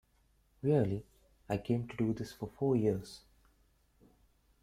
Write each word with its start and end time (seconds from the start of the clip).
Really, 0.63 1.05
I 1.47 1.57
came 1.57 1.87
to 1.87 1.95
do 1.95 2.11
this 2.11 2.31
for 2.33 2.49
four 2.57 2.75
years. 2.75 3.21